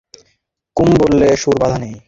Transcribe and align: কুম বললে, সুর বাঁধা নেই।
কুম 0.77 0.89
বললে, 0.97 1.27
সুর 1.35 1.55
বাঁধা 1.61 1.77
নেই। 1.77 1.93